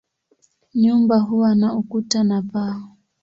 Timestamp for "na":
1.55-1.73, 2.23-2.41